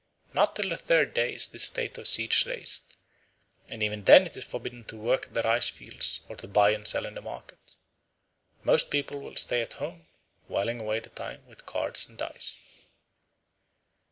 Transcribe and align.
Not 0.33 0.55
till 0.55 0.69
the 0.69 0.77
third 0.77 1.13
day 1.13 1.35
is 1.35 1.47
this 1.49 1.65
state 1.65 1.95
of 1.99 2.07
siege 2.07 2.47
raised, 2.47 2.97
and 3.69 3.83
even 3.83 4.05
then 4.05 4.25
it 4.25 4.35
is 4.35 4.43
forbidden 4.43 4.83
to 4.85 4.97
work 4.97 5.27
at 5.27 5.33
the 5.35 5.43
rice 5.43 5.69
fields 5.69 6.21
or 6.27 6.35
to 6.37 6.47
buy 6.47 6.71
and 6.71 6.87
sell 6.87 7.05
in 7.05 7.13
the 7.13 7.21
market. 7.21 7.75
Most 8.63 8.89
people 8.89 9.21
still 9.21 9.35
stay 9.35 9.61
at 9.61 9.73
home, 9.73 10.07
whiling 10.47 10.81
away 10.81 11.01
the 11.01 11.09
time 11.11 11.45
with 11.45 11.67
cards 11.67 12.09
and 12.09 12.17
dice. 12.17 12.57